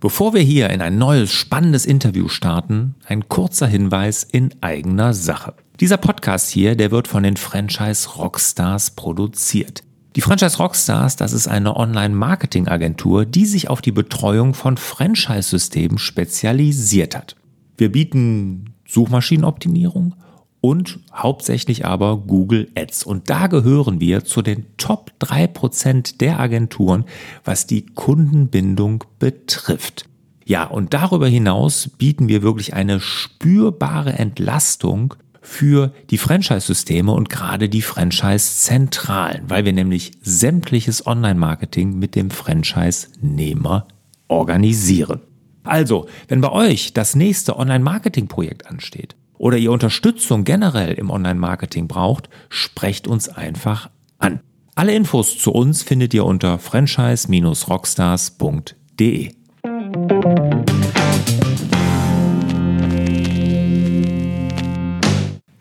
[0.00, 5.54] Bevor wir hier in ein neues spannendes Interview starten, ein kurzer Hinweis in eigener Sache.
[5.80, 9.82] Dieser Podcast hier, der wird von den Franchise Rockstars produziert.
[10.14, 17.16] Die Franchise Rockstars, das ist eine Online-Marketing-Agentur, die sich auf die Betreuung von Franchise-Systemen spezialisiert
[17.16, 17.34] hat.
[17.76, 20.14] Wir bieten Suchmaschinenoptimierung
[20.60, 23.04] und hauptsächlich aber Google Ads.
[23.04, 27.04] Und da gehören wir zu den Top 3% der Agenturen,
[27.44, 30.06] was die Kundenbindung betrifft.
[30.44, 37.68] Ja, und darüber hinaus bieten wir wirklich eine spürbare Entlastung für die Franchise-Systeme und gerade
[37.68, 43.86] die Franchise-Zentralen, weil wir nämlich sämtliches Online-Marketing mit dem Franchise-Nehmer
[44.26, 45.20] organisieren.
[45.64, 52.28] Also, wenn bei euch das nächste Online-Marketing-Projekt ansteht oder ihr Unterstützung generell im Online-Marketing braucht,
[52.50, 53.88] sprecht uns einfach
[54.18, 54.40] an.
[54.74, 59.30] Alle Infos zu uns findet ihr unter franchise-rockstars.de.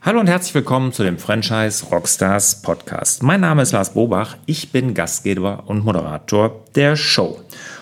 [0.01, 3.23] Hallo und herzlich willkommen zu dem Franchise Rockstars Podcast.
[3.23, 7.41] Mein Name ist Lars Bobach, ich bin Gastgeber und Moderator der Show.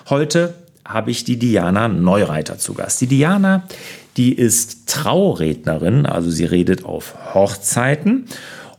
[0.10, 3.00] Heute habe ich die Diana Neureiter zu Gast.
[3.02, 3.62] Die Diana,
[4.18, 8.26] die ist Traurednerin, also sie redet auf Hochzeiten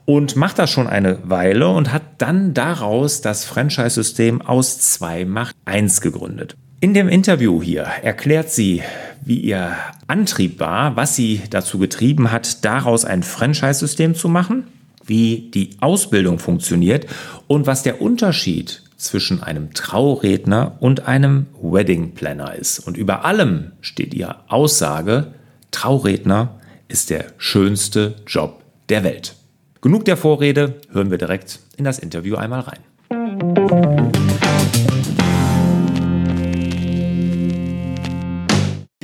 [0.05, 5.55] und macht das schon eine Weile und hat dann daraus das Franchise-System aus 2 macht
[5.65, 6.55] 1 gegründet.
[6.79, 8.83] In dem Interview hier erklärt sie,
[9.25, 9.75] wie ihr
[10.07, 14.65] Antrieb war, was sie dazu getrieben hat, daraus ein Franchise-System zu machen,
[15.05, 17.07] wie die Ausbildung funktioniert
[17.47, 22.79] und was der Unterschied zwischen einem Trauredner und einem Wedding Planner ist.
[22.79, 25.33] Und über allem steht ihre Aussage,
[25.71, 29.35] Trauredner ist der schönste Job der Welt.
[29.81, 32.79] Genug der Vorrede, hören wir direkt in das Interview einmal rein.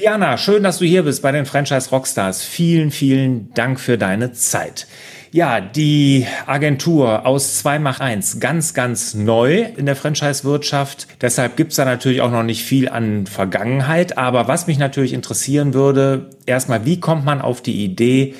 [0.03, 2.44] Diana, schön, dass du hier bist bei den Franchise Rockstars.
[2.44, 4.85] Vielen, vielen Dank für deine Zeit.
[5.33, 11.07] Ja, die Agentur aus 2 macht 1, ganz, ganz neu in der Franchise-Wirtschaft.
[11.21, 14.19] Deshalb gibt's da natürlich auch noch nicht viel an Vergangenheit.
[14.19, 18.35] Aber was mich natürlich interessieren würde, erstmal, wie kommt man auf die Idee,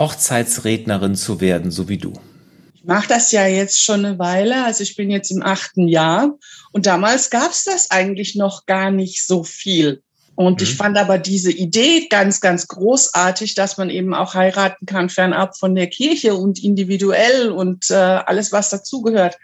[0.00, 2.12] Hochzeitsrednerin zu werden, so wie du?
[2.74, 4.64] Ich mache das ja jetzt schon eine Weile.
[4.64, 6.36] Also ich bin jetzt im achten Jahr.
[6.72, 10.02] Und damals gab's das eigentlich noch gar nicht so viel.
[10.36, 10.64] Und mhm.
[10.64, 15.56] ich fand aber diese Idee ganz, ganz großartig, dass man eben auch heiraten kann, fernab
[15.56, 19.38] von der Kirche und individuell und äh, alles, was dazugehört.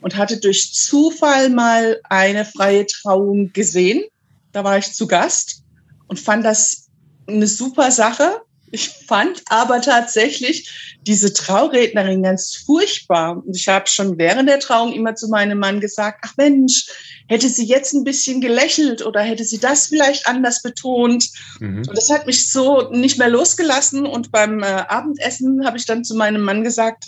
[0.00, 4.02] Und hatte durch Zufall mal eine freie Trauung gesehen.
[4.50, 5.62] Da war ich zu Gast
[6.08, 6.88] und fand das
[7.28, 8.42] eine super Sache.
[8.72, 13.36] Ich fand aber tatsächlich diese Traurednerin ganz furchtbar.
[13.36, 16.86] Und ich habe schon während der Trauung immer zu meinem Mann gesagt, ach Mensch,
[17.28, 21.28] hätte sie jetzt ein bisschen gelächelt oder hätte sie das vielleicht anders betont.
[21.60, 21.82] Mhm.
[21.86, 24.06] Und das hat mich so nicht mehr losgelassen.
[24.06, 27.04] Und beim äh, Abendessen habe ich dann zu meinem Mann gesagt,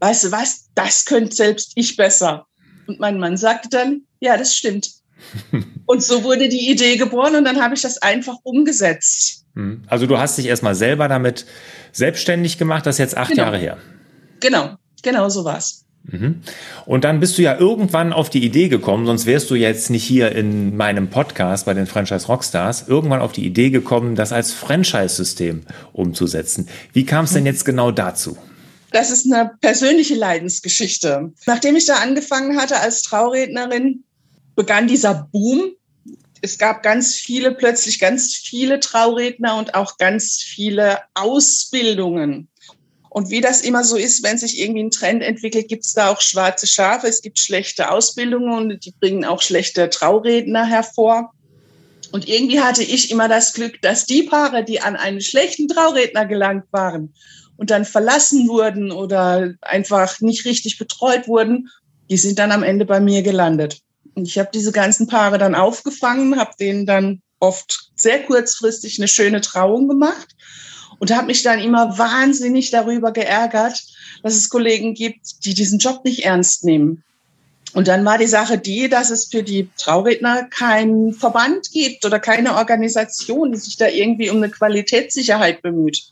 [0.00, 2.46] weißt du was, das könnte selbst ich besser.
[2.88, 4.90] Und mein Mann sagte dann, ja, das stimmt.
[5.86, 9.44] und so wurde die Idee geboren und dann habe ich das einfach umgesetzt.
[9.54, 9.82] Mhm.
[9.86, 11.46] Also du hast dich erstmal selber damit
[11.92, 13.44] selbstständig gemacht, das ist jetzt acht genau.
[13.44, 13.78] Jahre her.
[14.40, 15.84] Genau, genau so war's.
[16.04, 16.42] Mhm.
[16.84, 20.04] Und dann bist du ja irgendwann auf die Idee gekommen, sonst wärst du jetzt nicht
[20.04, 24.52] hier in meinem Podcast bei den Franchise Rockstars, irgendwann auf die Idee gekommen, das als
[24.52, 25.62] Franchise-System
[25.92, 26.68] umzusetzen.
[26.92, 28.36] Wie kam es denn jetzt genau dazu?
[28.90, 31.32] Das ist eine persönliche Leidensgeschichte.
[31.46, 34.04] Nachdem ich da angefangen hatte als Traurednerin,
[34.54, 35.72] begann dieser Boom.
[36.40, 42.48] Es gab ganz viele, plötzlich ganz viele Trauredner und auch ganz viele Ausbildungen.
[43.08, 46.10] Und wie das immer so ist, wenn sich irgendwie ein Trend entwickelt, gibt es da
[46.10, 47.06] auch schwarze Schafe.
[47.06, 51.32] Es gibt schlechte Ausbildungen und die bringen auch schlechte Trauredner hervor.
[52.10, 56.26] Und irgendwie hatte ich immer das Glück, dass die Paare, die an einen schlechten Trauredner
[56.26, 57.14] gelangt waren
[57.56, 61.70] und dann verlassen wurden oder einfach nicht richtig betreut wurden,
[62.10, 63.80] die sind dann am Ende bei mir gelandet.
[64.14, 69.08] Und ich habe diese ganzen Paare dann aufgefangen, habe denen dann oft sehr kurzfristig eine
[69.08, 70.34] schöne Trauung gemacht
[70.98, 73.82] und habe mich dann immer wahnsinnig darüber geärgert,
[74.22, 77.02] dass es Kollegen gibt, die diesen Job nicht ernst nehmen.
[77.74, 82.20] Und dann war die Sache die, dass es für die Trauredner keinen Verband gibt oder
[82.20, 86.04] keine Organisation, die sich da irgendwie um eine Qualitätssicherheit bemüht.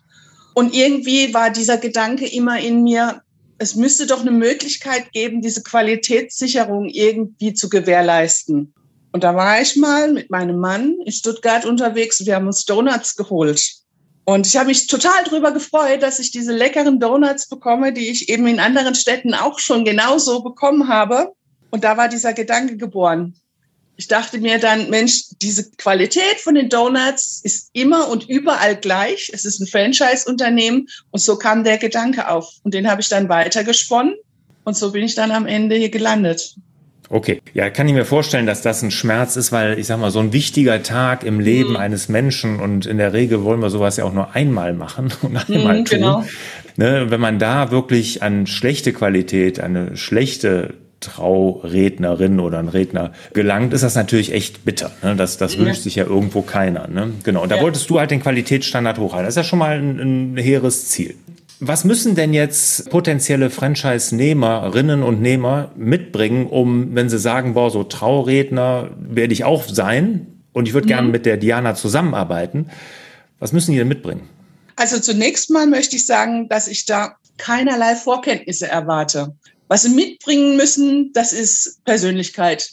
[0.54, 3.22] Und irgendwie war dieser Gedanke immer in mir,
[3.62, 8.74] es müsste doch eine Möglichkeit geben, diese Qualitätssicherung irgendwie zu gewährleisten.
[9.12, 12.26] Und da war ich mal mit meinem Mann in Stuttgart unterwegs.
[12.26, 13.72] Wir haben uns Donuts geholt.
[14.24, 18.28] Und ich habe mich total darüber gefreut, dass ich diese leckeren Donuts bekomme, die ich
[18.28, 21.32] eben in anderen Städten auch schon genauso bekommen habe.
[21.70, 23.36] Und da war dieser Gedanke geboren.
[23.96, 29.30] Ich dachte mir dann, Mensch, diese Qualität von den Donuts ist immer und überall gleich.
[29.32, 32.48] Es ist ein Franchise-Unternehmen und so kam der Gedanke auf.
[32.62, 34.14] Und den habe ich dann weitergesponnen
[34.64, 36.56] und so bin ich dann am Ende hier gelandet.
[37.14, 40.10] Okay, ja, kann ich mir vorstellen, dass das ein Schmerz ist, weil ich sag mal,
[40.10, 41.76] so ein wichtiger Tag im Leben mhm.
[41.76, 45.36] eines Menschen und in der Regel wollen wir sowas ja auch nur einmal machen und
[45.36, 45.98] einmal mhm, tun.
[45.98, 46.24] Genau.
[46.76, 50.72] Ne, wenn man da wirklich an schlechte Qualität, eine schlechte
[51.02, 54.90] Traurednerin oder ein Redner gelangt, ist das natürlich echt bitter.
[55.02, 55.16] Ne?
[55.16, 55.82] Das, das wünscht ja.
[55.82, 56.88] sich ja irgendwo keiner.
[56.88, 57.12] Ne?
[57.22, 57.42] Genau.
[57.42, 57.62] Und da ja.
[57.62, 59.26] wolltest du halt den Qualitätsstandard hochhalten.
[59.26, 61.14] Das ist ja schon mal ein, ein hehres Ziel.
[61.60, 67.84] Was müssen denn jetzt potenzielle Franchise-Nehmerinnen und Nehmer mitbringen, um, wenn sie sagen, boah, so
[67.84, 70.88] Trauredner werde ich auch sein und ich würde mhm.
[70.88, 72.70] gerne mit der Diana zusammenarbeiten,
[73.38, 74.28] was müssen die denn mitbringen?
[74.76, 79.34] Also zunächst mal möchte ich sagen, dass ich da keinerlei Vorkenntnisse erwarte.
[79.68, 82.70] Was sie mitbringen müssen, das ist Persönlichkeit.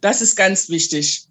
[0.00, 1.26] Das ist ganz wichtig.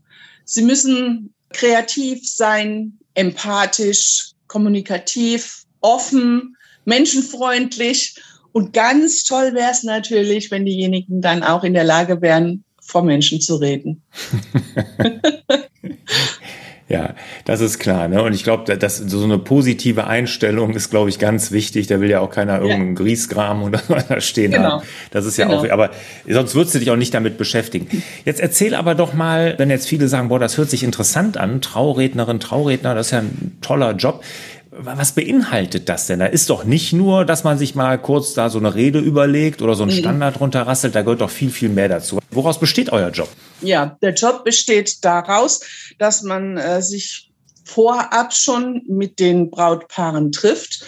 [0.46, 8.16] Sie müssen kreativ sein, empathisch, kommunikativ, offen, menschenfreundlich.
[8.52, 13.04] Und ganz toll wäre es natürlich, wenn diejenigen dann auch in der Lage wären, vor
[13.04, 14.04] Menschen zu reden.
[16.89, 17.15] Ja,
[17.45, 18.07] das ist klar.
[18.07, 18.21] Ne?
[18.21, 21.88] Und ich glaube, dass so eine positive Einstellung ist, glaube ich, ganz wichtig.
[21.88, 23.03] Da will ja auch keiner irgendeinen ja.
[23.03, 24.63] Grießkram oder da stehen genau.
[24.63, 24.85] haben.
[25.12, 25.59] Das ist ja genau.
[25.59, 25.91] auch, aber
[26.27, 28.03] sonst würdest du dich auch nicht damit beschäftigen.
[28.25, 31.62] Jetzt erzähl aber doch mal, wenn jetzt viele sagen, boah, das hört sich interessant an,
[31.62, 34.24] Traurednerin, Trauredner, das ist ja ein toller Job
[34.75, 36.19] was beinhaltet das denn?
[36.19, 39.62] Da ist doch nicht nur, dass man sich mal kurz da so eine Rede überlegt
[39.62, 42.19] oder so einen Standard runterrasselt, da gehört doch viel, viel mehr dazu.
[42.35, 43.30] Woraus besteht euer Job?
[43.62, 45.62] Ja, der Job besteht daraus,
[46.00, 47.31] dass man äh, sich
[47.65, 50.85] vorab schon mit den Brautpaaren trifft.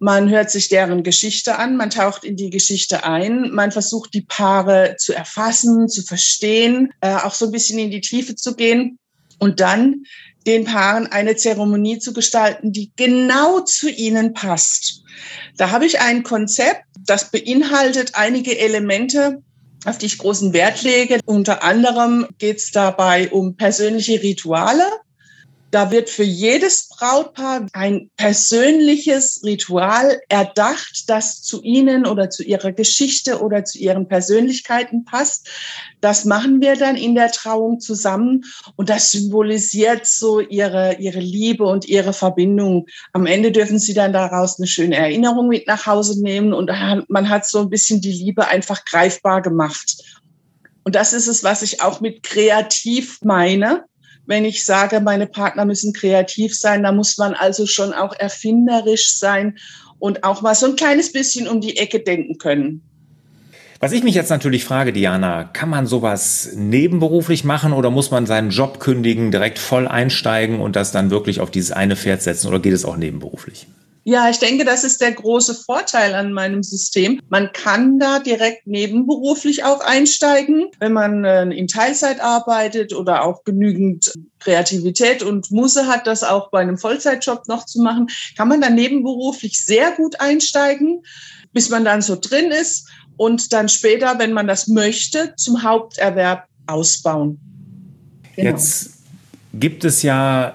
[0.00, 4.22] Man hört sich deren Geschichte an, man taucht in die Geschichte ein, man versucht die
[4.22, 8.98] Paare zu erfassen, zu verstehen, äh, auch so ein bisschen in die Tiefe zu gehen.
[9.40, 10.02] Und dann
[10.46, 15.02] den Paaren eine Zeremonie zu gestalten, die genau zu ihnen passt.
[15.56, 19.42] Da habe ich ein Konzept, das beinhaltet einige Elemente,
[19.84, 21.20] auf die ich großen Wert lege.
[21.24, 24.84] Unter anderem geht es dabei um persönliche Rituale,
[25.70, 32.72] da wird für jedes Brautpaar ein persönliches Ritual erdacht, das zu ihnen oder zu ihrer
[32.72, 35.48] Geschichte oder zu ihren Persönlichkeiten passt.
[36.00, 38.44] Das machen wir dann in der Trauung zusammen
[38.76, 42.86] und das symbolisiert so ihre, ihre Liebe und ihre Verbindung.
[43.12, 46.70] Am Ende dürfen sie dann daraus eine schöne Erinnerung mit nach Hause nehmen und
[47.08, 50.02] man hat so ein bisschen die Liebe einfach greifbar gemacht.
[50.84, 53.84] Und das ist es, was ich auch mit kreativ meine
[54.28, 59.16] wenn ich sage, meine Partner müssen kreativ sein, da muss man also schon auch erfinderisch
[59.16, 59.56] sein
[59.98, 62.82] und auch mal so ein kleines bisschen um die Ecke denken können.
[63.80, 68.26] Was ich mich jetzt natürlich frage, Diana, kann man sowas nebenberuflich machen oder muss man
[68.26, 72.48] seinen Job kündigen, direkt voll einsteigen und das dann wirklich auf dieses eine Pferd setzen
[72.48, 73.66] oder geht es auch nebenberuflich?
[74.10, 77.20] Ja, ich denke, das ist der große Vorteil an meinem System.
[77.28, 83.44] Man kann da direkt nebenberuflich auch einsteigen, wenn man äh, in Teilzeit arbeitet oder auch
[83.44, 88.62] genügend Kreativität und Musse hat, das auch bei einem Vollzeitjob noch zu machen, kann man
[88.62, 91.02] dann nebenberuflich sehr gut einsteigen,
[91.52, 92.88] bis man dann so drin ist
[93.18, 97.38] und dann später, wenn man das möchte, zum Haupterwerb ausbauen.
[98.36, 98.52] Genau.
[98.52, 98.97] Jetzt
[99.60, 100.54] gibt es ja äh,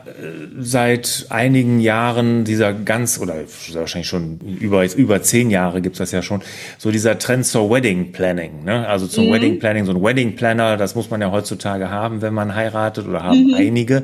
[0.60, 3.36] seit einigen Jahren dieser ganz, oder
[3.74, 6.42] wahrscheinlich schon über, über zehn Jahre gibt es das ja schon,
[6.78, 8.64] so dieser Trend zur Wedding Planning.
[8.64, 8.88] Ne?
[8.88, 9.34] Also zum mhm.
[9.34, 13.08] Wedding Planning, so ein Wedding Planner, das muss man ja heutzutage haben, wenn man heiratet
[13.08, 13.56] oder haben mhm.
[13.56, 14.04] einige.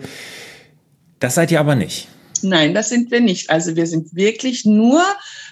[1.20, 2.08] Das seid ihr aber nicht.
[2.42, 3.50] Nein, das sind wir nicht.
[3.50, 5.04] Also wir sind wirklich nur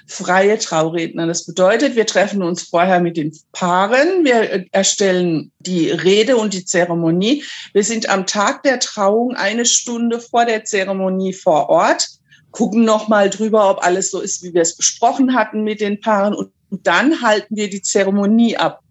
[0.07, 1.27] freie Trauredner.
[1.27, 6.65] Das bedeutet, wir treffen uns vorher mit den Paaren, wir erstellen die Rede und die
[6.65, 7.43] Zeremonie.
[7.73, 12.07] Wir sind am Tag der Trauung eine Stunde vor der Zeremonie vor Ort,
[12.51, 16.33] gucken nochmal drüber, ob alles so ist, wie wir es besprochen hatten mit den Paaren
[16.33, 18.81] und dann halten wir die Zeremonie ab.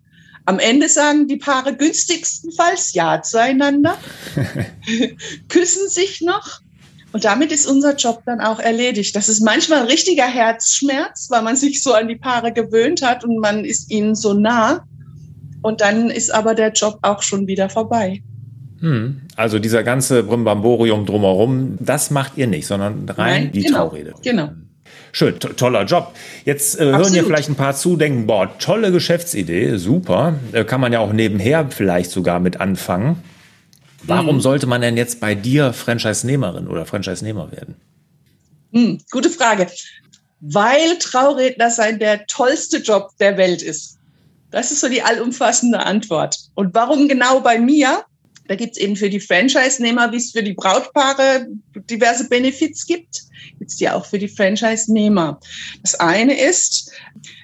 [0.45, 3.99] Am Ende sagen die Paare günstigstenfalls Ja zueinander,
[5.49, 6.61] küssen sich noch
[7.13, 9.15] und damit ist unser Job dann auch erledigt.
[9.17, 13.25] Das ist manchmal ein richtiger Herzschmerz, weil man sich so an die Paare gewöhnt hat
[13.25, 14.85] und man ist ihnen so nah.
[15.63, 18.23] Und dann ist aber der Job auch schon wieder vorbei.
[18.81, 19.23] Hm.
[19.37, 24.15] Also dieser ganze Brimbamborium drumherum, das macht ihr nicht, sondern rein Nein, die genau, Traurede.
[24.23, 24.51] Genau.
[25.13, 26.15] Schön, to toller Job.
[26.45, 30.35] Jetzt äh, hören hier vielleicht ein paar zu, denken, boah, tolle Geschäftsidee, super.
[30.53, 33.23] Äh, kann man ja auch nebenher vielleicht sogar mit anfangen.
[34.07, 34.41] Warum mhm.
[34.41, 37.77] sollte man denn jetzt bei dir Franchise-Nehmerin oder Franchise-Nehmer werden?
[38.73, 39.69] Hm, gute Frage.
[40.41, 43.99] Weil Trauredner sein der tollste Job der Welt ist.
[44.51, 46.39] Das ist so die allumfassende Antwort.
[46.55, 48.05] Und warum genau bei mir?
[48.49, 51.47] Da gibt es eben für die Franchise-Nehmer, wie es für die Brautpaare
[51.91, 53.23] diverse Benefits gibt,
[53.59, 55.41] gibt es die auch für die Franchise-Nehmer.
[55.83, 56.93] Das eine ist,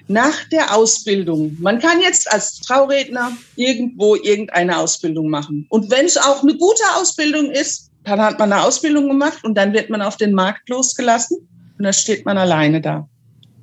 [0.07, 5.65] nach der Ausbildung, man kann jetzt als Trauredner irgendwo irgendeine Ausbildung machen.
[5.69, 9.55] Und wenn es auch eine gute Ausbildung ist, dann hat man eine Ausbildung gemacht und
[9.55, 11.37] dann wird man auf den Markt losgelassen
[11.77, 13.07] und dann steht man alleine da.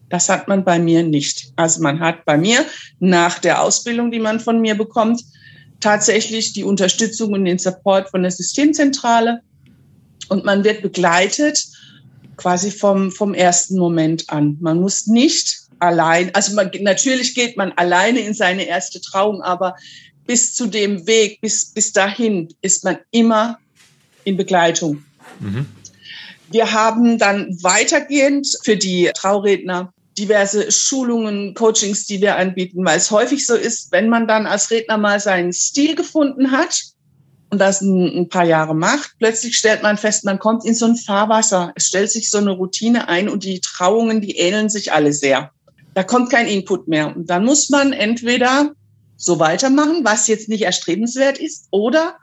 [0.08, 1.52] Das hat man bei mir nicht.
[1.56, 2.64] Also man hat bei mir
[2.98, 5.22] nach der Ausbildung, die man von mir bekommt,
[5.80, 9.40] tatsächlich die Unterstützung und den Support von der Systemzentrale
[10.28, 11.66] und man wird begleitet
[12.36, 14.56] quasi vom, vom ersten Moment an.
[14.60, 19.76] Man muss nicht allein, also man, natürlich geht man alleine in seine erste Trauung, aber
[20.26, 23.58] bis zu dem Weg, bis, bis dahin ist man immer
[24.24, 25.04] in Begleitung.
[25.40, 25.66] Mhm.
[26.50, 33.10] Wir haben dann weitergehend für die Trauredner diverse Schulungen, Coachings, die wir anbieten, weil es
[33.10, 36.82] häufig so ist, wenn man dann als Redner mal seinen Stil gefunden hat
[37.48, 40.96] und das ein, paar Jahre macht, plötzlich stellt man fest, man kommt in so ein
[40.96, 41.72] Fahrwasser.
[41.74, 45.50] Es stellt sich so eine Routine ein und die Trauungen, die ähneln sich alle sehr.
[45.94, 47.16] Da kommt kein Input mehr.
[47.16, 48.72] Und dann muss man entweder
[49.16, 52.16] so weitermachen, was jetzt nicht erstrebenswert ist, oder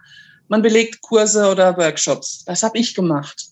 [0.48, 2.44] man belegt Kurse oder Workshops.
[2.46, 3.47] Das habe ich gemacht.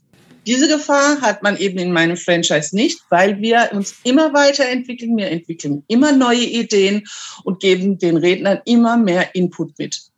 [0.45, 5.17] Diese Gefahr hat man eben in meinem Franchise nicht, weil wir uns immer weiterentwickeln.
[5.17, 7.03] Wir entwickeln immer neue Ideen
[7.43, 10.11] und geben den Rednern immer mehr Input mit.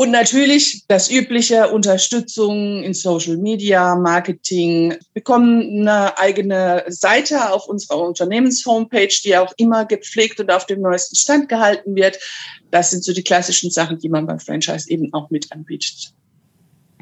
[0.00, 4.90] Und natürlich das übliche Unterstützung in Social Media, Marketing.
[4.90, 10.82] Wir bekommen eine eigene Seite auf unserer Unternehmenshomepage, die auch immer gepflegt und auf dem
[10.82, 12.16] neuesten Stand gehalten wird.
[12.70, 16.12] Das sind so die klassischen Sachen, die man beim Franchise eben auch mit anbietet.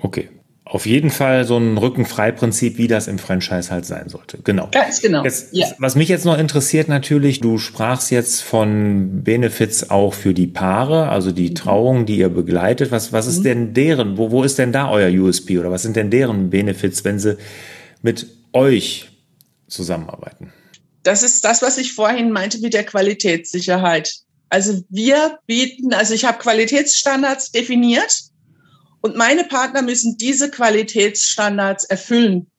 [0.01, 0.31] Okay,
[0.69, 4.39] auf jeden Fall so ein Rückenfrei-Prinzip, wie das im Franchise halt sein sollte.
[4.43, 4.69] Genau.
[4.73, 5.23] Ganz genau.
[5.23, 5.69] Jetzt, ja.
[5.79, 11.09] Was mich jetzt noch interessiert natürlich, du sprachst jetzt von Benefits auch für die Paare,
[11.09, 11.55] also die mhm.
[11.55, 12.91] Trauung, die ihr begleitet.
[12.91, 13.45] Was, was ist mhm.
[13.45, 17.05] denn deren, wo, wo ist denn da euer USP oder was sind denn deren Benefits,
[17.05, 17.39] wenn sie
[18.03, 19.09] mit euch
[19.69, 20.53] zusammenarbeiten?
[21.05, 24.17] Das ist das, was ich vorhin meinte mit der Qualitätssicherheit.
[24.49, 28.27] Also wir bieten, also ich habe Qualitätsstandards definiert
[29.07, 32.51] und meine Partner müssen diese Qualitätsstandards erfüllen.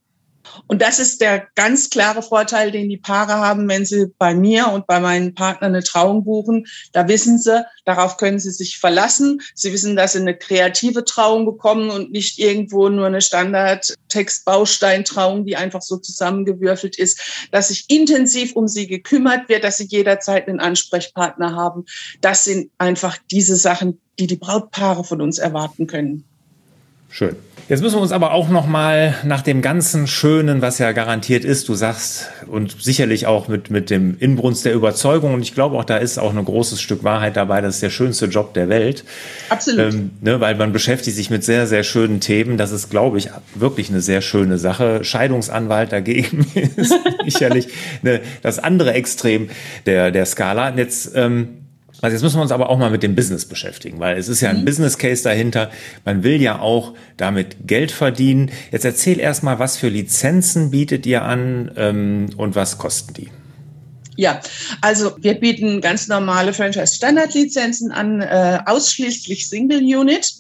[0.66, 4.70] Und das ist der ganz klare Vorteil, den die Paare haben, wenn sie bei mir
[4.70, 6.66] und bei meinen Partnern eine Trauung buchen.
[6.94, 9.42] Da wissen sie, darauf können sie sich verlassen.
[9.54, 15.58] Sie wissen, dass sie eine kreative Trauung bekommen und nicht irgendwo nur eine Standard-Text-Baustein-Trauung, die
[15.58, 20.62] einfach so zusammengewürfelt ist, dass sich intensiv um sie gekümmert wird, dass sie jederzeit einen
[20.62, 21.84] Ansprechpartner haben.
[22.22, 26.24] Das sind einfach diese Sachen, die die Brautpaare von uns erwarten können.
[27.10, 27.36] Schön.
[27.70, 31.44] Jetzt müssen wir uns aber auch noch mal nach dem ganzen Schönen, was ja garantiert
[31.44, 35.78] ist, du sagst und sicherlich auch mit mit dem Inbrunst der Überzeugung und ich glaube
[35.78, 37.60] auch da ist auch ein großes Stück Wahrheit dabei.
[37.60, 39.04] Das ist der schönste Job der Welt.
[39.50, 39.94] Absolut.
[39.94, 42.56] Ähm, ne, weil man beschäftigt sich mit sehr sehr schönen Themen.
[42.56, 45.04] Das ist glaube ich wirklich eine sehr schöne Sache.
[45.04, 46.46] Scheidungsanwalt dagegen
[46.78, 46.96] ist
[47.26, 47.68] sicherlich
[48.02, 49.50] ne, das andere Extrem
[49.86, 50.70] der der Skala.
[50.70, 51.67] Und jetzt ähm,
[52.01, 54.42] also jetzt müssen wir uns aber auch mal mit dem Business beschäftigen, weil es ist
[54.42, 54.66] ja ein mhm.
[54.66, 55.72] Business Case dahinter.
[56.06, 58.51] Man will ja auch damit Geld verdienen.
[58.72, 63.30] Jetzt erzähl erst mal, was für Lizenzen bietet ihr an ähm, und was kosten die?
[64.16, 64.42] Ja,
[64.82, 70.34] also wir bieten ganz normale Franchise-Standard-Lizenzen an, äh, ausschließlich Single-Unit,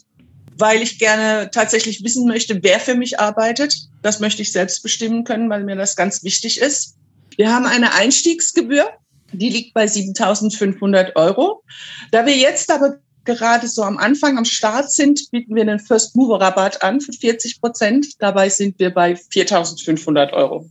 [0.57, 3.75] weil ich gerne tatsächlich wissen möchte, wer für mich arbeitet.
[4.01, 6.95] Das möchte ich selbst bestimmen können, weil mir das ganz wichtig ist.
[7.35, 8.89] Wir haben eine Einstiegsgebühr
[9.31, 11.63] die liegt bei 7.500 Euro.
[12.11, 16.15] Da wir jetzt aber gerade so am Anfang, am Start sind, bieten wir einen First
[16.15, 18.07] Mover Rabatt an für 40 Prozent.
[18.19, 20.69] Dabei sind wir bei 4.500 Euro.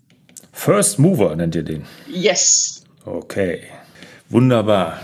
[0.52, 1.84] First Mover nennt ihr den?
[2.08, 2.82] Yes.
[3.04, 3.60] Okay.
[4.30, 5.00] Wunderbar.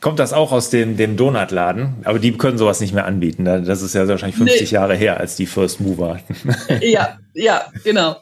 [0.00, 1.96] Kommt das auch aus dem, dem Donutladen?
[2.04, 3.44] Aber die können sowas nicht mehr anbieten.
[3.44, 4.74] Das ist ja wahrscheinlich 50 nee.
[4.74, 6.20] Jahre her, als die First Mover.
[6.80, 8.16] Ja, ja, genau.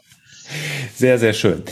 [0.95, 1.63] Sehr, sehr schön.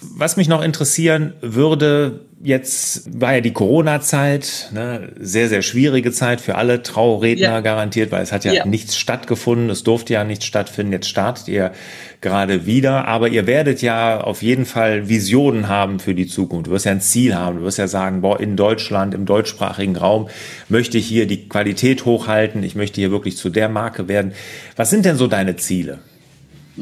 [0.00, 6.40] Was mich noch interessieren würde, jetzt war ja die Corona-Zeit, ne, sehr, sehr schwierige Zeit
[6.40, 7.60] für alle Trauredner ja.
[7.60, 10.92] garantiert, weil es hat ja, ja, nichts stattgefunden, es durfte ja nichts stattfinden.
[10.92, 11.72] Jetzt startet ihr
[12.20, 16.68] gerade wieder, aber ihr werdet ja auf jeden Fall Visionen haben für die Zukunft.
[16.68, 19.96] Du wirst ja ein Ziel haben, du wirst ja sagen, boah, in Deutschland, im deutschsprachigen
[19.96, 20.28] Raum
[20.68, 24.32] möchte ich hier die Qualität hochhalten, ich möchte hier wirklich zu der Marke werden.
[24.76, 25.98] Was sind denn so deine Ziele?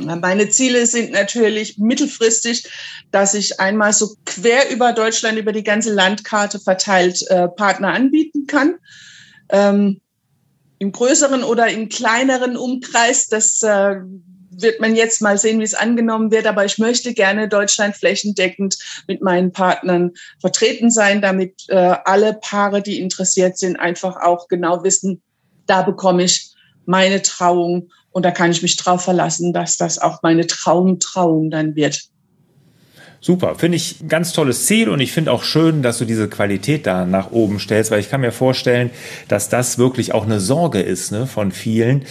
[0.04, 2.68] Meine Ziele sind natürlich mittelfristig,
[3.10, 8.46] dass ich einmal so quer über Deutschland, über die ganze Landkarte verteilt äh, Partner anbieten
[8.46, 8.76] kann.
[9.50, 10.00] Ähm,
[10.78, 13.96] Im größeren oder im kleineren Umkreis, das äh,
[14.60, 16.46] wird man jetzt mal sehen, wie es angenommen wird.
[16.46, 22.82] Aber ich möchte gerne Deutschland flächendeckend mit meinen Partnern vertreten sein, damit äh, alle Paare,
[22.82, 25.22] die interessiert sind, einfach auch genau wissen,
[25.66, 26.50] da bekomme ich
[26.86, 27.90] meine Trauung.
[28.10, 32.08] Und da kann ich mich drauf verlassen, dass das auch meine Traumtrauung dann wird.
[33.20, 36.28] Super, finde ich ein ganz tolles Ziel und ich finde auch schön, dass du diese
[36.28, 38.90] Qualität da nach oben stellst, weil ich kann mir vorstellen,
[39.26, 42.04] dass das wirklich auch eine Sorge ist ne, von vielen,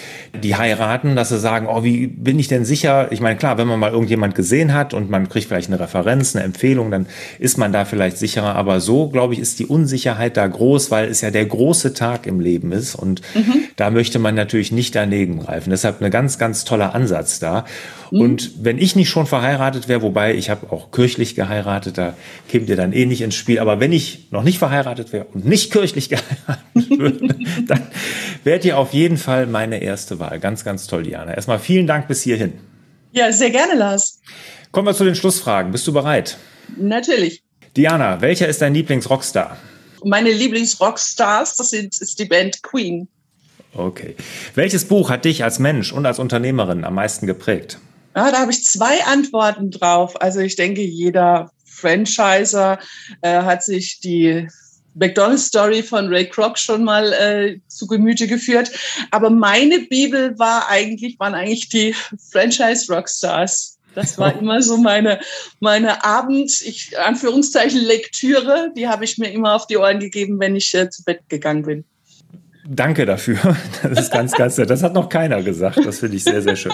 [0.43, 3.09] die heiraten, dass sie sagen, oh, wie bin ich denn sicher?
[3.13, 6.35] Ich meine, klar, wenn man mal irgendjemand gesehen hat und man kriegt vielleicht eine Referenz,
[6.35, 7.05] eine Empfehlung, dann
[7.39, 8.55] ist man da vielleicht sicherer.
[8.55, 12.27] Aber so, glaube ich, ist die Unsicherheit da groß, weil es ja der große Tag
[12.27, 13.63] im Leben ist und mhm.
[13.77, 15.69] da möchte man natürlich nicht daneben greifen.
[15.69, 17.63] Deshalb ein ganz, ganz toller Ansatz da.
[18.11, 18.21] Mhm.
[18.21, 22.17] Und wenn ich nicht schon verheiratet wäre, wobei ich habe auch kirchlich geheiratet, da
[22.49, 23.59] kämt ihr dann eh nicht ins Spiel.
[23.59, 27.35] Aber wenn ich noch nicht verheiratet wäre und nicht kirchlich geheiratet würde,
[27.67, 27.83] dann
[28.43, 30.39] wärt ihr auf jeden Fall meine erste Wahl.
[30.39, 31.35] Ganz, ganz toll, Diana.
[31.35, 32.53] Erstmal vielen Dank bis hierhin.
[33.11, 34.21] Ja, sehr gerne, Lars.
[34.71, 35.71] Kommen wir zu den Schlussfragen.
[35.71, 36.35] Bist du bereit?
[36.75, 37.43] Natürlich.
[37.75, 39.55] Diana, welcher ist dein Lieblingsrockstar?
[40.03, 43.07] Meine Lieblingsrockstars, das sind, ist die Band Queen.
[43.75, 44.15] Okay.
[44.55, 47.77] Welches Buch hat dich als Mensch und als Unternehmerin am meisten geprägt?
[48.17, 50.19] Ja, da habe ich zwei Antworten drauf.
[50.19, 52.79] Also ich denke, jeder Franchiser
[53.21, 54.47] äh, hat sich die
[54.95, 58.71] McDonald's Story von Ray Kroc schon mal äh, zu Gemüte geführt.
[59.11, 61.93] Aber meine Bibel war eigentlich, waren eigentlich die
[62.31, 63.77] Franchise Rockstars.
[63.93, 65.19] Das war immer so meine,
[65.59, 68.71] meine Abend, ich, Anführungszeichen, Lektüre.
[68.75, 71.61] Die habe ich mir immer auf die Ohren gegeben, wenn ich äh, zu Bett gegangen
[71.61, 71.85] bin.
[72.69, 73.37] Danke dafür.
[73.83, 75.79] Das ist ganz, ganz, das hat noch keiner gesagt.
[75.85, 76.73] Das finde ich sehr, sehr schön.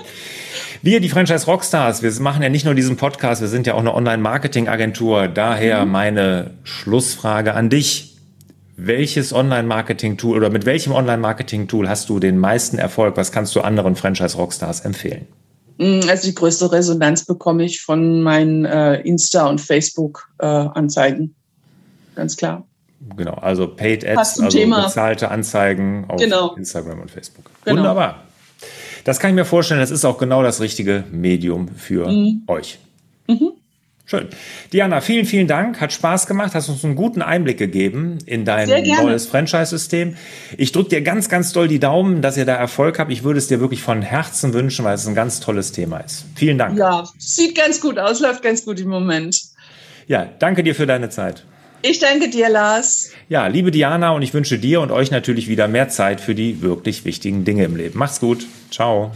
[0.81, 3.79] Wir, die Franchise Rockstars, wir machen ja nicht nur diesen Podcast, wir sind ja auch
[3.79, 5.27] eine Online-Marketing-Agentur.
[5.27, 5.91] Daher mhm.
[5.91, 8.17] meine Schlussfrage an dich.
[8.75, 13.17] Welches Online-Marketing-Tool oder mit welchem Online-Marketing-Tool hast du den meisten Erfolg?
[13.17, 15.27] Was kannst du anderen Franchise Rockstars empfehlen?
[15.77, 21.23] Mm, also die größte Resonanz bekomme ich von meinen äh, Insta- und Facebook-Anzeigen.
[21.23, 22.65] Äh, Ganz klar.
[23.15, 24.85] Genau, also Paid Ads, also Thema.
[24.85, 26.55] bezahlte Anzeigen auf genau.
[26.55, 27.45] Instagram und Facebook.
[27.65, 27.77] Genau.
[27.77, 28.23] Wunderbar.
[29.03, 32.43] Das kann ich mir vorstellen, das ist auch genau das richtige Medium für mhm.
[32.47, 32.79] euch.
[33.27, 33.51] Mhm.
[34.05, 34.27] Schön.
[34.73, 35.79] Diana, vielen, vielen Dank.
[35.79, 36.53] Hat Spaß gemacht.
[36.55, 40.17] Hast uns einen guten Einblick gegeben in dein neues Franchise-System.
[40.57, 43.11] Ich drücke dir ganz, ganz doll die Daumen, dass ihr da Erfolg habt.
[43.11, 46.25] Ich würde es dir wirklich von Herzen wünschen, weil es ein ganz tolles Thema ist.
[46.35, 46.77] Vielen Dank.
[46.77, 49.41] Ja, sieht ganz gut aus, läuft ganz gut im Moment.
[50.07, 51.45] Ja, danke dir für deine Zeit.
[51.85, 53.11] Ich danke dir, Lars.
[53.27, 56.61] Ja, liebe Diana, und ich wünsche dir und euch natürlich wieder mehr Zeit für die
[56.61, 57.99] wirklich wichtigen Dinge im Leben.
[57.99, 58.47] Macht's gut.
[58.71, 59.11] Ciao.